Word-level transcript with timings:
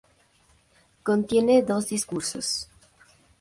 Contiene 1.03 1.61
"Dos 1.61 1.89
discursos". 1.89 2.67